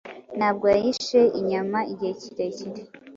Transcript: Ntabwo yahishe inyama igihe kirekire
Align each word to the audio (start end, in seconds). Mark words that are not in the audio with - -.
Ntabwo 0.37 0.65
yahishe 0.73 1.19
inyama 1.39 1.79
igihe 1.91 2.13
kirekire 2.21 2.81